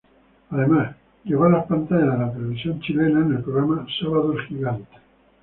Además 0.49 0.95
llegó 1.25 1.43
a 1.43 1.49
las 1.49 1.67
pantallas 1.67 2.07
de 2.17 2.25
la 2.25 2.33
televisión 2.33 2.81
chilena, 2.81 3.19
en 3.23 3.33
el 3.33 3.43
programa 3.43 3.85
"Sábados 3.99 4.39
Gigantes". 4.47 4.97